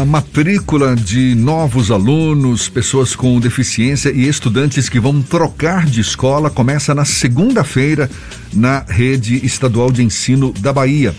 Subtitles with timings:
[0.00, 6.48] A matrícula de novos alunos, pessoas com deficiência e estudantes que vão trocar de escola
[6.48, 8.10] começa na segunda-feira
[8.50, 11.14] na rede estadual de ensino da Bahia.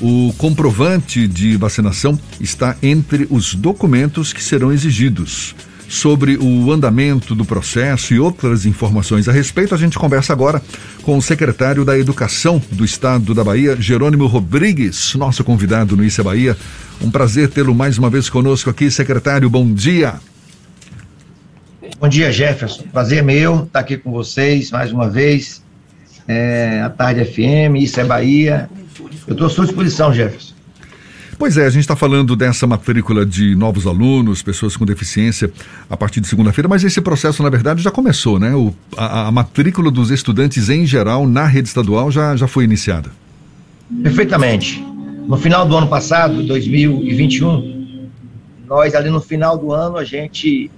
[0.00, 5.56] O comprovante de vacinação está entre os documentos que serão exigidos.
[5.90, 10.62] Sobre o andamento do processo e outras informações a respeito, a gente conversa agora
[11.02, 16.22] com o secretário da Educação do Estado da Bahia, Jerônimo Rodrigues, nosso convidado no Issa
[16.22, 16.56] Bahia.
[17.02, 19.50] Um prazer tê-lo mais uma vez conosco aqui, secretário.
[19.50, 20.14] Bom dia.
[21.98, 22.84] Bom dia, Jefferson.
[22.92, 25.60] Prazer meu estar aqui com vocês mais uma vez.
[26.28, 28.70] É, a Tarde FM, Isso é Bahia.
[29.26, 30.49] Eu estou à sua disposição, Jefferson.
[31.40, 35.50] Pois é, a gente está falando dessa matrícula de novos alunos, pessoas com deficiência,
[35.88, 38.54] a partir de segunda-feira, mas esse processo, na verdade, já começou, né?
[38.54, 43.10] O, a, a, matrícula dos estudantes em geral na rede estadual já, já foi iniciada.
[44.02, 44.84] Perfeitamente.
[45.26, 48.10] No final do ano passado, 2021,
[48.68, 50.70] nós ali no final do ano, a gente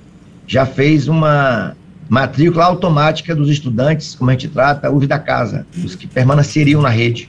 [0.46, 1.76] já fez uma
[2.08, 6.88] matrícula automática dos estudantes, como a gente trata, os da casa, os que permaneceriam na
[6.88, 7.28] rede.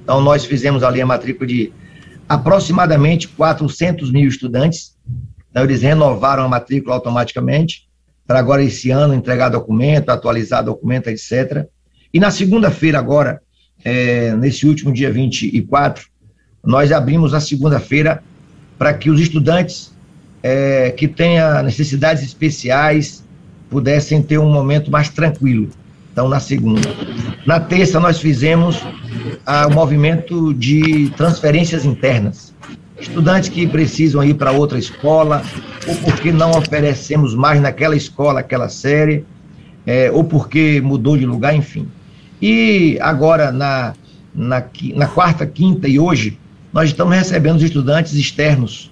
[0.00, 1.72] Então, nós fizemos ali a matrícula de
[2.28, 4.96] aproximadamente 400 mil estudantes.
[5.50, 7.88] Então, eles renovaram a matrícula automaticamente,
[8.26, 11.66] para agora esse ano entregar documento, atualizar documento, etc.
[12.12, 13.40] E na segunda-feira, agora,
[13.82, 16.06] é, nesse último dia 24,
[16.62, 18.22] nós abrimos a segunda-feira
[18.76, 19.92] para que os estudantes
[20.42, 23.24] é, que tenham necessidades especiais
[23.70, 25.70] pudessem ter um momento mais tranquilo.
[26.18, 26.90] Então, na segunda.
[27.46, 28.82] Na terça, nós fizemos
[29.68, 32.52] o movimento de transferências internas.
[33.00, 35.40] Estudantes que precisam ir para outra escola,
[35.86, 39.24] ou porque não oferecemos mais naquela escola aquela série,
[39.86, 41.86] é, ou porque mudou de lugar, enfim.
[42.42, 43.94] E agora, na,
[44.34, 44.64] na,
[44.96, 46.36] na quarta, quinta e hoje,
[46.72, 48.90] nós estamos recebendo os estudantes externos,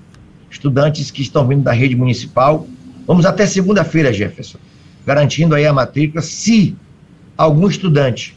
[0.48, 2.68] estudantes que estão vindo da rede municipal.
[3.04, 4.58] Vamos até segunda-feira, Jefferson,
[5.04, 6.76] garantindo aí a matrícula, se
[7.36, 8.34] algum estudante,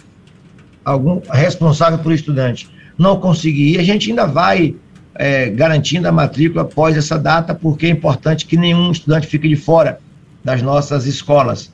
[0.83, 4.75] algum responsável por estudante, não conseguir ir, a gente ainda vai
[5.15, 9.55] é, garantindo a matrícula após essa data, porque é importante que nenhum estudante fique de
[9.55, 9.99] fora
[10.43, 11.71] das nossas escolas.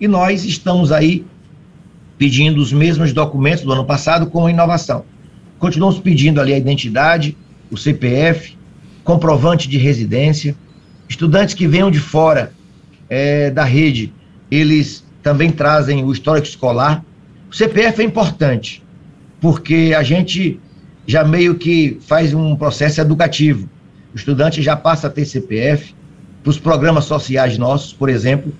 [0.00, 1.24] E nós estamos aí
[2.18, 5.04] pedindo os mesmos documentos do ano passado com inovação.
[5.58, 7.36] Continuamos pedindo ali a identidade,
[7.70, 8.56] o CPF,
[9.04, 10.56] comprovante de residência.
[11.08, 12.52] Estudantes que venham de fora
[13.08, 14.12] é, da rede,
[14.50, 17.04] eles também trazem o histórico escolar.
[17.50, 18.82] O CPF é importante,
[19.40, 20.60] porque a gente
[21.06, 23.68] já meio que faz um processo educativo.
[24.14, 25.94] O estudante já passa a ter CPF.
[26.42, 28.52] Para os programas sociais nossos, por exemplo,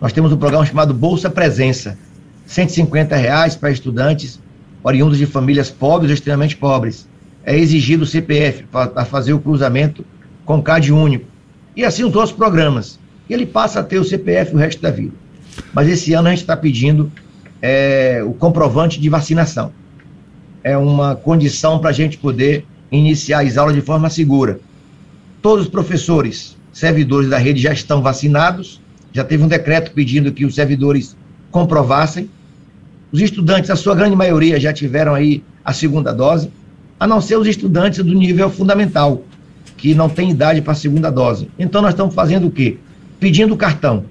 [0.00, 1.98] nós temos um programa chamado Bolsa Presença.
[2.46, 4.38] 150 reais para estudantes
[4.82, 7.08] oriundos de famílias pobres ou extremamente pobres.
[7.42, 10.04] É exigido o CPF para fazer o cruzamento
[10.44, 11.26] com CAD único.
[11.74, 12.98] E assim os outros programas.
[13.28, 15.23] E ele passa a ter o CPF o resto da vida.
[15.72, 17.10] Mas esse ano a gente está pedindo
[17.60, 19.72] é, o comprovante de vacinação.
[20.62, 24.60] É uma condição para a gente poder iniciar as aulas de forma segura.
[25.42, 28.80] Todos os professores, servidores da rede já estão vacinados,
[29.12, 31.16] já teve um decreto pedindo que os servidores
[31.50, 32.28] comprovassem.
[33.12, 36.50] Os estudantes, a sua grande maioria, já tiveram aí a segunda dose,
[36.98, 39.22] a não ser os estudantes do nível fundamental,
[39.76, 41.48] que não tem idade para a segunda dose.
[41.58, 42.76] Então, nós estamos fazendo o quê?
[43.20, 44.04] Pedindo cartão.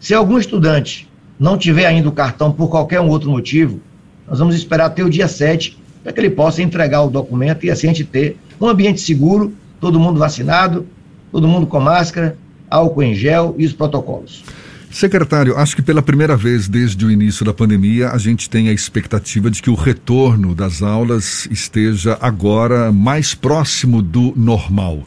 [0.00, 3.80] Se algum estudante não tiver ainda o cartão por qualquer um outro motivo,
[4.28, 7.70] nós vamos esperar até o dia 7 para que ele possa entregar o documento e
[7.70, 10.86] assim a gente ter um ambiente seguro, todo mundo vacinado,
[11.32, 12.36] todo mundo com máscara,
[12.70, 14.44] álcool em gel e os protocolos.
[14.90, 18.72] Secretário, acho que pela primeira vez desde o início da pandemia, a gente tem a
[18.72, 25.04] expectativa de que o retorno das aulas esteja agora mais próximo do normal.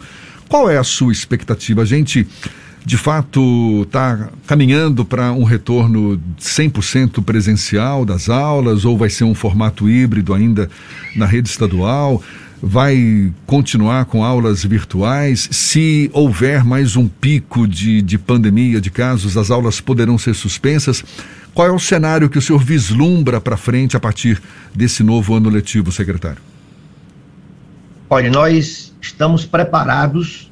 [0.48, 1.82] Qual é a sua expectativa?
[1.82, 2.28] A gente
[2.86, 9.36] de fato está caminhando para um retorno 100% presencial das aulas ou vai ser um
[9.36, 10.70] formato híbrido ainda
[11.16, 12.22] na rede estadual?
[12.64, 15.48] Vai continuar com aulas virtuais?
[15.52, 21.04] Se houver mais um pico de, de pandemia, de casos, as aulas poderão ser suspensas?
[21.54, 24.42] Qual é o cenário que o senhor vislumbra para frente a partir
[24.74, 26.42] desse novo ano letivo, secretário?
[28.10, 30.52] Olha, nós estamos preparados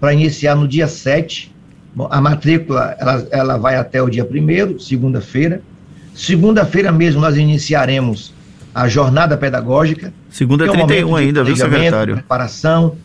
[0.00, 1.53] para iniciar no dia 7
[1.94, 5.62] Bom, a matrícula ela, ela vai até o dia primeiro, segunda-feira.
[6.14, 8.34] Segunda-feira mesmo nós iniciaremos
[8.74, 10.12] a jornada pedagógica.
[10.28, 12.14] Segunda é 31 um ainda, viu, secretário?
[12.14, 12.96] Preparação.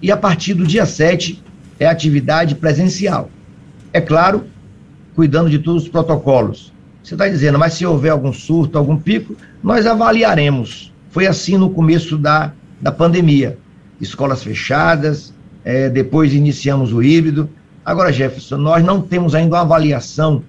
[0.00, 1.42] E a partir do dia 7
[1.78, 3.30] é atividade presencial.
[3.92, 4.44] É claro,
[5.14, 6.72] cuidando de todos os protocolos.
[7.02, 10.92] Você está dizendo, mas se houver algum surto, algum pico, nós avaliaremos.
[11.10, 13.58] Foi assim no começo da, da pandemia.
[14.00, 15.34] Escolas fechadas,
[15.64, 17.50] é, depois iniciamos o híbrido.
[17.90, 20.44] Agora, Jefferson, nós não temos ainda uma avaliação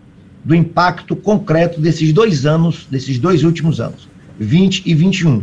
[0.45, 4.07] do impacto concreto desses dois anos, desses dois últimos anos,
[4.39, 5.41] 20 e 21.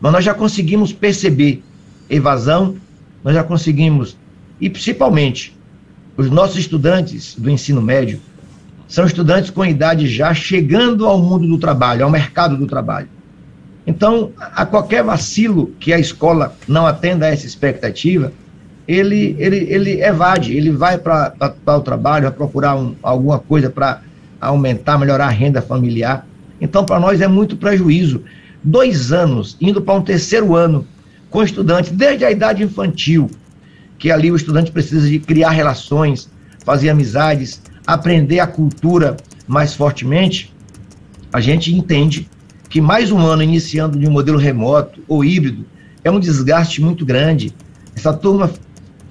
[0.00, 1.60] Mas nós já conseguimos perceber
[2.08, 2.76] evasão,
[3.24, 4.16] nós já conseguimos,
[4.60, 5.58] e principalmente,
[6.16, 8.20] os nossos estudantes do ensino médio
[8.86, 13.08] são estudantes com idade já chegando ao mundo do trabalho, ao mercado do trabalho.
[13.84, 18.32] Então, a qualquer vacilo que a escola não atenda a essa expectativa,
[18.86, 21.34] ele, ele, ele evade, ele vai para
[21.66, 24.02] o trabalho, vai procurar um, alguma coisa para
[24.40, 26.26] aumentar, melhorar a renda familiar.
[26.60, 28.22] Então, para nós é muito prejuízo.
[28.62, 30.86] Dois anos, indo para um terceiro ano,
[31.30, 33.30] com estudantes, desde a idade infantil,
[33.98, 36.28] que ali o estudante precisa de criar relações,
[36.64, 40.52] fazer amizades, aprender a cultura mais fortemente,
[41.32, 42.28] a gente entende
[42.68, 45.64] que mais um ano iniciando de um modelo remoto ou híbrido
[46.04, 47.54] é um desgaste muito grande.
[47.94, 48.50] Essa turma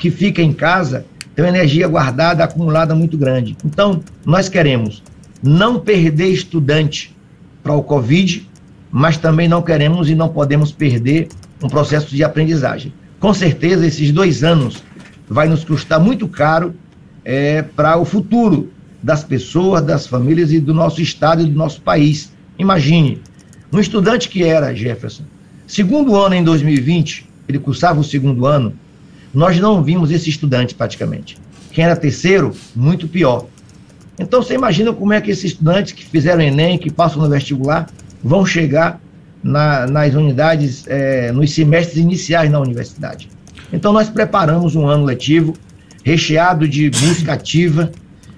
[0.02, 1.06] que fica em casa
[1.36, 3.56] tem uma energia guardada, acumulada muito grande.
[3.64, 5.04] Então, nós queremos
[5.44, 7.16] não perder estudante
[7.62, 8.50] para o Covid,
[8.92, 11.28] mas também não queremos e não podemos perder
[11.64, 12.92] um processo de aprendizagem.
[13.20, 14.84] Com certeza, esses dois anos
[15.30, 16.74] vai nos custar muito caro
[17.24, 18.72] é, para o futuro
[19.04, 22.34] das pessoas, das famílias e do nosso estado e do nosso país.
[22.58, 23.22] Imagine,
[23.72, 25.24] um estudante que era, Jefferson,
[25.68, 28.74] segundo ano em 2020, ele cursava o segundo ano,
[29.34, 31.38] nós não vimos esse estudante praticamente.
[31.72, 33.46] Quem era terceiro, muito pior.
[34.20, 37.90] Então você imagina como é que esses estudantes que fizeram Enem, que passam no vestibular,
[38.24, 39.00] vão chegar
[39.44, 43.30] na, nas unidades, é, nos semestres iniciais na universidade.
[43.72, 45.56] Então nós preparamos um ano letivo
[46.04, 47.92] recheado de busca ativa,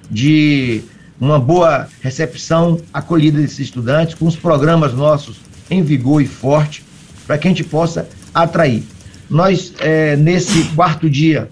[0.09, 0.83] de
[1.19, 5.37] uma boa recepção, acolhida desses estudantes, com os programas nossos
[5.69, 6.83] em vigor e forte,
[7.25, 8.83] para que a gente possa atrair.
[9.29, 11.49] Nós, é, nesse quarto dia,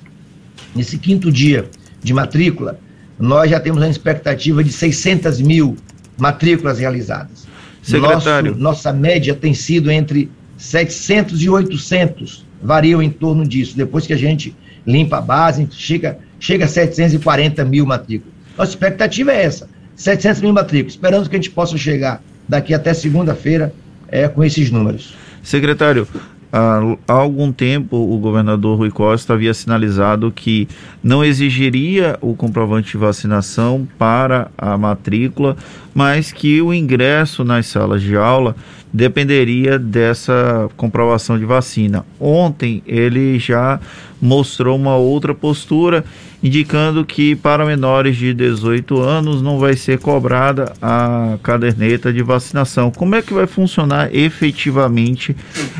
[0.76, 1.70] nesse quinto dia
[2.04, 2.80] de matrícula,
[3.20, 5.78] nós já temos uma expectativa de 600 mil
[6.18, 7.48] matrículas realizadas.
[7.82, 8.52] Secretário.
[8.52, 13.76] Nosso, nossa média tem sido entre 700 e 800, variam em torno disso.
[13.76, 18.34] Depois que a gente limpa a base, chega, chega a 740 mil matrículas.
[18.58, 20.94] Nossa expectativa é essa, 700 mil matrículas.
[20.94, 23.74] Esperamos que a gente possa chegar daqui até segunda-feira
[24.08, 25.16] é, com esses números.
[25.42, 26.08] Secretário,
[26.52, 30.68] há algum tempo o governador Rui Costa havia sinalizado que
[31.02, 35.56] não exigiria o comprovante de vacinação para a matrícula,
[35.94, 38.56] mas que o ingresso nas salas de aula
[38.94, 42.06] dependeria dessa comprovação de vacina.
[42.20, 43.80] Ontem ele já
[44.22, 46.04] mostrou uma outra postura,
[46.44, 52.92] indicando que para menores de 18 anos não vai ser cobrada a caderneta de vacinação.
[52.92, 55.36] Como é que vai funcionar efetivamente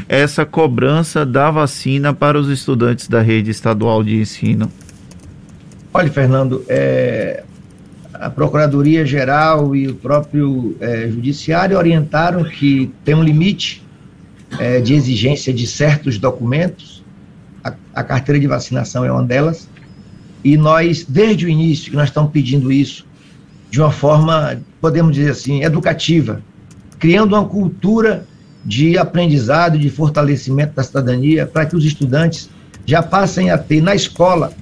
[0.08, 4.72] essa cobrança da vacina para os estudantes da rede estadual de ensino?
[5.94, 7.44] Olha, Fernando, é,
[8.22, 13.84] a Procuradoria-Geral e o próprio é, Judiciário orientaram que tem um limite
[14.60, 17.04] é, de exigência de certos documentos,
[17.64, 19.68] a, a, carteira de vacinação é uma delas,
[20.44, 23.08] e nós, desde o início, que nós estamos pedindo isso,
[23.72, 26.44] de uma forma, podemos dizer assim, educativa,
[27.00, 28.28] criando uma cultura
[28.64, 32.52] de aprendizado, de fortalecimento da cidadania, para que os estudantes
[32.86, 34.54] já passem a ter na escola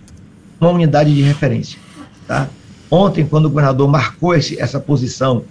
[0.62, 1.78] uma unidade de referência,
[2.26, 2.48] tá?
[2.92, 5.44] Ontem, quando o governador marcou esse, essa posição,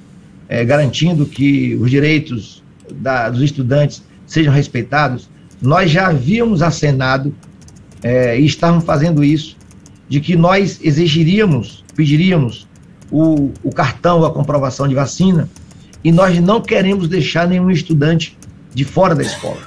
[0.48, 5.28] é, garantindo que os direitos da, dos estudantes sejam respeitados,
[5.60, 7.34] nós já havíamos acenado
[8.02, 9.56] é, e estávamos fazendo isso,
[10.08, 12.66] de que nós exigiríamos, pediríamos
[13.10, 15.48] o, o cartão, a comprovação de vacina,
[16.02, 18.36] e nós não queremos deixar nenhum estudante
[18.74, 19.60] de fora da escola.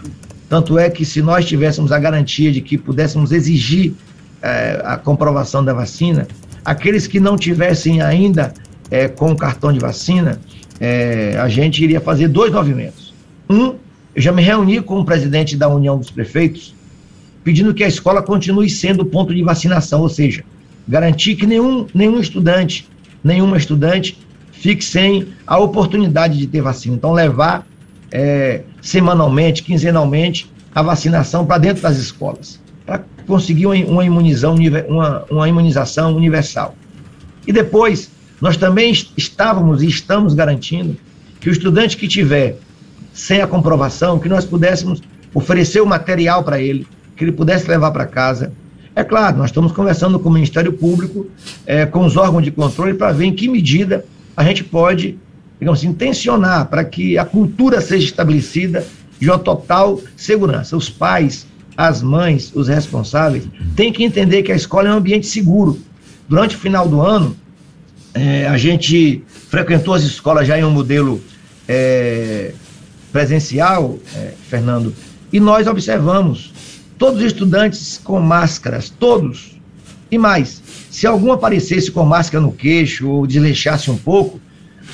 [0.49, 3.93] Tanto é que se nós tivéssemos a garantia de que pudéssemos exigir
[4.41, 6.27] é, a comprovação da vacina,
[6.63, 8.53] Aqueles que não tivessem ainda
[8.89, 10.39] é, com o cartão de vacina,
[10.79, 13.13] é, a gente iria fazer dois movimentos.
[13.49, 13.75] Um,
[14.13, 16.75] eu já me reuni com o presidente da União dos Prefeitos,
[17.43, 20.43] pedindo que a escola continue sendo ponto de vacinação, ou seja,
[20.87, 22.87] garantir que nenhum, nenhum estudante,
[23.23, 24.17] nenhuma estudante
[24.51, 26.95] fique sem a oportunidade de ter vacina.
[26.95, 27.65] Então, levar
[28.11, 32.60] é, semanalmente, quinzenalmente, a vacinação para dentro das escolas
[33.31, 34.57] conseguir uma, imunização,
[34.89, 36.75] uma, uma imunização universal.
[37.47, 38.11] E depois,
[38.41, 40.97] nós também estávamos e estamos garantindo
[41.39, 42.57] que o estudante que tiver
[43.13, 45.01] sem a comprovação, que nós pudéssemos
[45.33, 46.85] oferecer o material para ele,
[47.15, 48.51] que ele pudesse levar para casa.
[48.93, 51.27] É claro, nós estamos conversando com o Ministério Público,
[51.65, 54.03] é, com os órgãos de controle, para ver em que medida
[54.35, 55.17] a gente pode,
[55.57, 58.85] digamos assim, intencionar para que a cultura seja estabelecida
[59.17, 60.75] de uma total segurança.
[60.75, 65.27] Os pais, as mães, os responsáveis, têm que entender que a escola é um ambiente
[65.27, 65.79] seguro.
[66.27, 67.35] Durante o final do ano,
[68.13, 71.21] é, a gente frequentou as escolas já em um modelo
[71.67, 72.53] é,
[73.11, 74.93] presencial, é, Fernando,
[75.31, 76.53] e nós observamos
[76.97, 79.59] todos os estudantes com máscaras, todos.
[80.09, 84.39] E mais, se algum aparecesse com máscara no queixo ou desleixasse um pouco,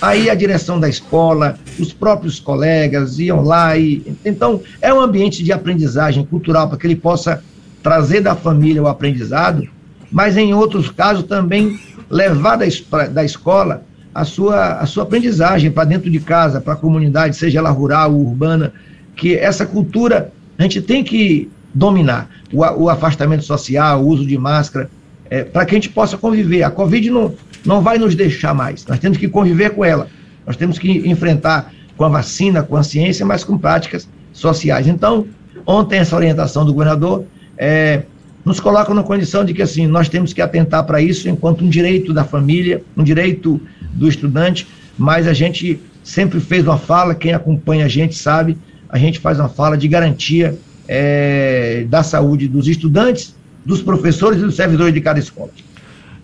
[0.01, 5.43] aí a direção da escola, os próprios colegas iam lá e então é um ambiente
[5.43, 7.43] de aprendizagem cultural para que ele possa
[7.81, 9.67] trazer da família o aprendizado,
[10.11, 12.65] mas em outros casos também levar da,
[13.07, 17.59] da escola a sua, a sua aprendizagem para dentro de casa, para a comunidade, seja
[17.59, 18.73] ela rural ou urbana,
[19.15, 22.29] que essa cultura a gente tem que dominar.
[22.51, 24.89] O, o afastamento social, o uso de máscara,
[25.29, 26.63] é, para que a gente possa conviver.
[26.63, 27.33] A Covid não,
[27.65, 30.07] não vai nos deixar mais, nós temos que conviver com ela,
[30.45, 34.87] nós temos que enfrentar com a vacina, com a ciência, mas com práticas sociais.
[34.87, 35.25] Então,
[35.65, 37.25] ontem essa orientação do governador
[37.57, 38.03] é,
[38.45, 41.69] nos coloca na condição de que assim nós temos que atentar para isso enquanto um
[41.69, 43.59] direito da família, um direito
[43.93, 48.97] do estudante, mas a gente sempre fez uma fala, quem acompanha a gente sabe, a
[48.97, 53.35] gente faz uma fala de garantia é, da saúde dos estudantes,
[53.65, 55.49] dos professores e dos servidores de cada escola.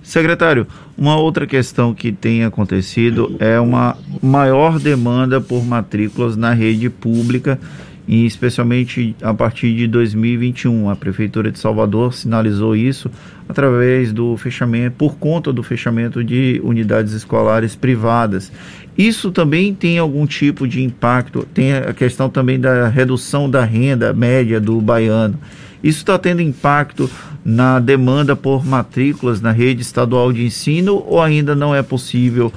[0.03, 0.67] Secretário,
[0.97, 7.57] uma outra questão que tem acontecido é uma maior demanda por matrículas na rede pública,
[8.05, 10.89] e especialmente a partir de 2021.
[10.89, 13.09] A Prefeitura de Salvador sinalizou isso
[13.47, 18.51] através do fechamento, por conta do fechamento de unidades escolares privadas.
[18.97, 24.13] Isso também tem algum tipo de impacto, tem a questão também da redução da renda
[24.13, 25.39] média do baiano.
[25.83, 27.11] Isso está tendo impacto
[27.43, 32.53] na demanda por matrículas na rede estadual de ensino ou ainda não é possível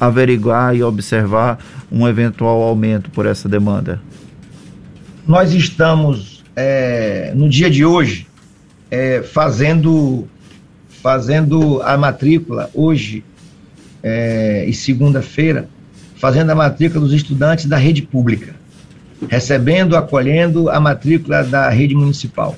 [0.00, 1.58] averiguar e observar
[1.92, 4.00] um eventual aumento por essa demanda?
[5.26, 8.26] Nós estamos, é, no dia de hoje,
[8.90, 10.26] é, fazendo,
[11.02, 13.22] fazendo a matrícula, hoje
[14.02, 15.68] é, e segunda-feira,
[16.16, 18.54] fazendo a matrícula dos estudantes da rede pública
[19.28, 22.56] recebendo, acolhendo a matrícula da rede municipal.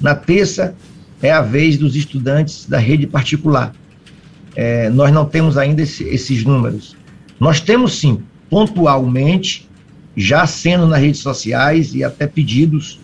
[0.00, 0.74] Na terça
[1.22, 3.72] é a vez dos estudantes da rede particular.
[4.54, 6.96] É, nós não temos ainda esse, esses números.
[7.38, 9.68] Nós temos sim, pontualmente,
[10.16, 13.00] já sendo nas redes sociais e até pedidos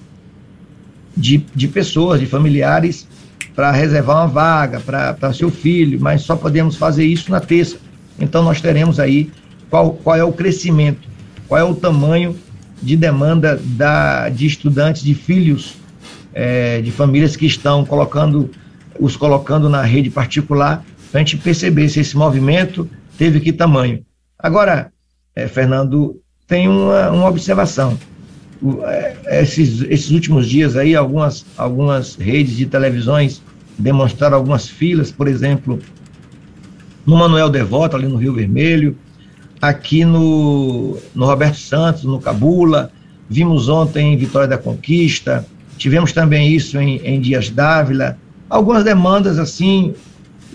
[1.17, 3.07] de, de pessoas, de familiares,
[3.55, 7.77] para reservar uma vaga para seu filho, mas só podemos fazer isso na terça.
[8.19, 9.31] Então nós teremos aí
[9.71, 11.09] qual, qual é o crescimento,
[11.47, 12.37] qual é o tamanho
[12.85, 15.77] de demanda da, de estudantes, de filhos
[16.35, 18.51] é, de famílias que estão colocando,
[18.99, 24.05] os colocando na rede particular, para a gente perceber se esse movimento teve que tamanho.
[24.39, 24.93] Agora,
[25.35, 27.97] é, Fernando, tem uma, uma observação.
[28.61, 33.41] O, é, esses, esses últimos dias aí, algumas, algumas redes de televisões
[33.79, 35.79] demonstraram algumas filas, por exemplo,
[37.07, 38.97] no Manuel Devoto, ali no Rio Vermelho,
[39.61, 42.91] aqui no, no Roberto Santos, no Cabula,
[43.29, 45.47] vimos ontem em Vitória da Conquista,
[45.77, 48.19] tivemos também isso em, em Dias Dávila,
[48.49, 49.95] algumas demandas assim,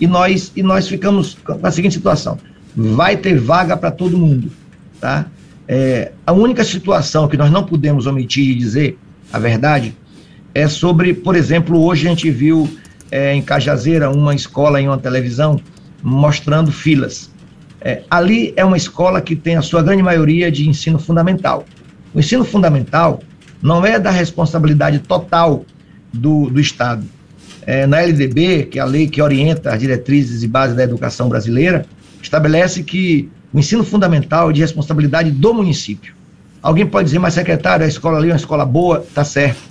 [0.00, 2.38] e nós, e nós ficamos com a seguinte situação:
[2.74, 4.50] vai ter vaga para todo mundo,
[5.00, 5.26] tá?
[5.68, 8.98] É, a única situação que nós não podemos omitir de dizer
[9.32, 9.94] a verdade
[10.52, 12.68] é sobre, por exemplo, hoje a gente viu
[13.10, 15.60] é, em Cajazeira uma escola em uma televisão
[16.02, 17.29] mostrando filas.
[17.80, 21.64] É, ali é uma escola que tem a sua grande maioria de ensino fundamental.
[22.14, 23.20] O ensino fundamental
[23.62, 25.64] não é da responsabilidade total
[26.12, 27.04] do, do Estado.
[27.66, 31.28] É, na LDB, que é a lei que orienta as diretrizes e bases da educação
[31.28, 31.86] brasileira,
[32.22, 36.14] estabelece que o ensino fundamental é de responsabilidade do município.
[36.62, 39.62] Alguém pode dizer, mas secretário, a escola ali é uma escola boa, tá certo.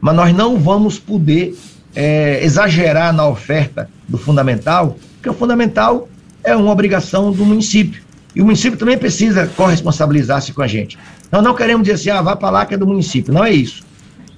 [0.00, 1.56] Mas nós não vamos poder
[1.94, 6.08] é, exagerar na oferta do fundamental, porque o fundamental
[6.46, 8.02] é uma obrigação do município.
[8.34, 10.96] E o município também precisa corresponsabilizar-se com a gente.
[11.30, 13.34] Nós não queremos dizer assim, ah, vá para lá que é do município.
[13.34, 13.84] Não é isso.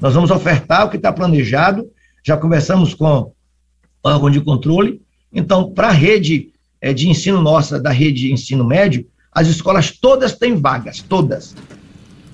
[0.00, 1.86] Nós vamos ofertar o que está planejado,
[2.24, 3.32] já conversamos com o
[4.02, 5.02] órgão de controle.
[5.32, 6.50] Então, para a rede
[6.80, 11.54] é, de ensino nossa, da rede de ensino médio, as escolas todas têm vagas, todas.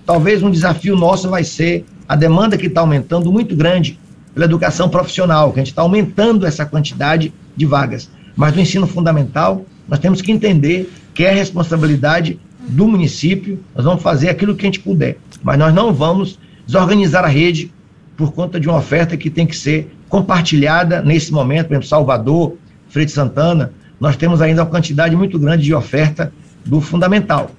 [0.07, 3.99] Talvez um desafio nosso vai ser a demanda que está aumentando muito grande
[4.33, 8.11] pela educação profissional, que a gente está aumentando essa quantidade de vagas.
[8.37, 12.39] Mas no ensino fundamental, nós temos que entender que é responsabilidade
[12.69, 17.25] do município, nós vamos fazer aquilo que a gente puder, mas nós não vamos desorganizar
[17.25, 17.71] a rede
[18.17, 22.57] por conta de uma oferta que tem que ser compartilhada nesse momento, por exemplo, Salvador,
[22.89, 26.33] Freire Santana, nós temos ainda uma quantidade muito grande de oferta
[26.65, 27.51] do fundamental.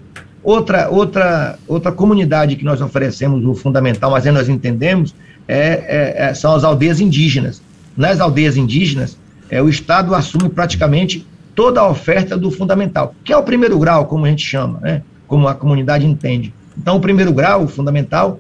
[0.44, 5.14] Outra, outra, outra comunidade que nós oferecemos o fundamental, mas aí nós entendemos
[5.48, 7.62] é, é, é, são as aldeias indígenas.
[7.98, 9.18] Nas aldeias indígenas,
[9.50, 14.06] é, o Estado assume praticamente toda a oferta do fundamental, que é o primeiro grau,
[14.06, 15.02] como a gente chama, né?
[15.28, 16.54] como a comunidade entende.
[16.78, 18.40] Então, o primeiro grau, o fundamental,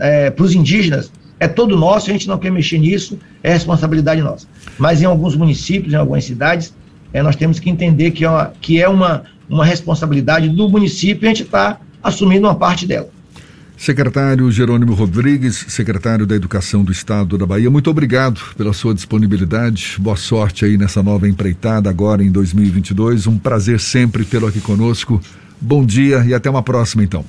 [0.00, 4.22] é, para os indígenas, é todo nosso, a gente não quer mexer nisso, é responsabilidade
[4.22, 4.46] nossa.
[4.78, 6.74] Mas em alguns municípios, em algumas cidades,
[7.12, 11.24] é, nós temos que entender que é, uma, que é uma, uma responsabilidade do município
[11.24, 13.10] e a gente está assumindo uma parte dela.
[13.76, 19.96] Secretário Jerônimo Rodrigues, secretário da Educação do Estado da Bahia, muito obrigado pela sua disponibilidade.
[20.00, 23.26] Boa sorte aí nessa nova empreitada agora em 2022.
[23.26, 25.20] Um prazer sempre tê-lo aqui conosco.
[25.60, 27.22] Bom dia e até uma próxima, então.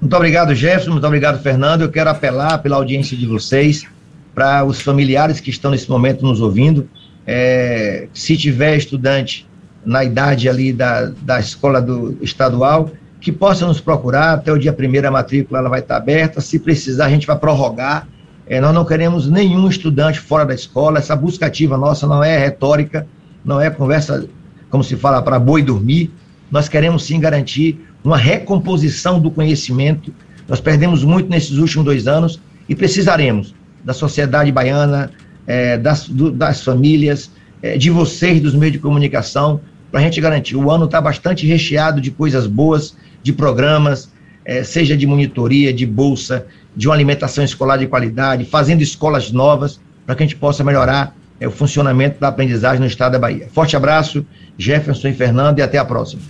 [0.00, 0.92] Muito obrigado, Jefferson.
[0.92, 1.82] Muito obrigado, Fernando.
[1.82, 3.86] Eu quero apelar pela audiência de vocês,
[4.34, 6.88] para os familiares que estão nesse momento nos ouvindo.
[7.26, 9.46] É, se tiver estudante
[9.84, 12.90] na idade ali da, da escola do estadual,
[13.20, 16.58] que possa nos procurar, até o dia primeiro a matrícula ela vai estar aberta, se
[16.58, 18.08] precisar a gente vai prorrogar,
[18.46, 22.38] é, nós não queremos nenhum estudante fora da escola, essa busca ativa nossa não é
[22.38, 23.06] retórica,
[23.44, 24.26] não é conversa,
[24.70, 26.10] como se fala, para boi dormir,
[26.50, 30.12] nós queremos sim garantir uma recomposição do conhecimento,
[30.48, 35.10] nós perdemos muito nesses últimos dois anos e precisaremos da sociedade baiana,
[35.46, 37.30] é, das, do, das famílias,
[37.62, 39.60] é, de vocês, dos meios de comunicação,
[39.90, 40.56] para a gente garantir.
[40.56, 44.10] O ano está bastante recheado de coisas boas, de programas,
[44.44, 49.80] é, seja de monitoria, de bolsa, de uma alimentação escolar de qualidade, fazendo escolas novas,
[50.06, 53.48] para que a gente possa melhorar é, o funcionamento da aprendizagem no estado da Bahia.
[53.52, 54.24] Forte abraço,
[54.58, 56.22] Jefferson e Fernando, e até a próxima.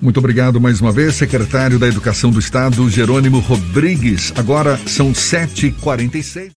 [0.00, 4.32] Muito obrigado mais uma vez, secretário da Educação do Estado, Jerônimo Rodrigues.
[4.36, 6.57] Agora são 7h46.